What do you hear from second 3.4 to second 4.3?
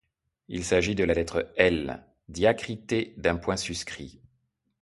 suscrit.